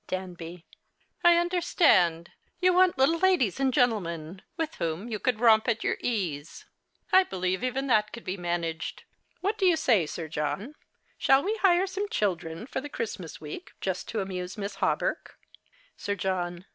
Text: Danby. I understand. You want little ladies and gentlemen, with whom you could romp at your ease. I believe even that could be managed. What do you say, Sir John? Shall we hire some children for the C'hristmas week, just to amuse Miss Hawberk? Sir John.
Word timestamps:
Danby. 0.07 0.65
I 1.23 1.37
understand. 1.37 2.31
You 2.59 2.73
want 2.73 2.97
little 2.97 3.19
ladies 3.19 3.59
and 3.59 3.71
gentlemen, 3.71 4.41
with 4.57 4.73
whom 4.77 5.07
you 5.09 5.19
could 5.19 5.39
romp 5.39 5.67
at 5.67 5.83
your 5.83 5.97
ease. 5.99 6.65
I 7.11 7.23
believe 7.23 7.63
even 7.63 7.85
that 7.85 8.11
could 8.11 8.23
be 8.23 8.35
managed. 8.35 9.03
What 9.41 9.59
do 9.59 9.67
you 9.67 9.75
say, 9.75 10.07
Sir 10.07 10.27
John? 10.27 10.73
Shall 11.19 11.43
we 11.43 11.55
hire 11.57 11.85
some 11.85 12.09
children 12.09 12.65
for 12.65 12.81
the 12.81 12.89
C'hristmas 12.89 13.39
week, 13.39 13.73
just 13.79 14.07
to 14.09 14.21
amuse 14.21 14.57
Miss 14.57 14.73
Hawberk? 14.77 15.37
Sir 15.97 16.15
John. 16.15 16.65